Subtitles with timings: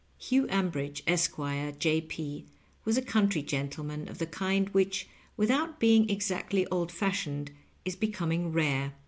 [0.17, 1.35] Hugh Ambridge, Esq.,
[1.77, 2.07] J.
[2.09, 2.49] F*,
[2.85, 7.13] was a country gentle man of the kind which, without being exactly old f adb
[7.13, 7.49] ioned,
[7.85, 8.93] is becoming rare.